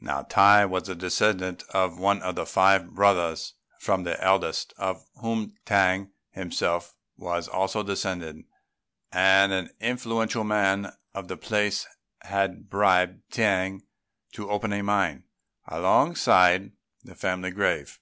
[0.00, 5.56] Now Tai was a descendant of one of five brothers, from the eldest of whom
[5.66, 8.46] T'ang himself was also descended;
[9.12, 11.86] and an influential man of the place
[12.22, 13.82] had bribed T'ang
[14.32, 15.24] to open a mine
[15.68, 16.72] alongside
[17.02, 18.00] the family grave.